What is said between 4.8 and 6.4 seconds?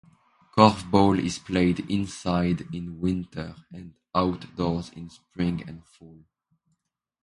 in spring and fall.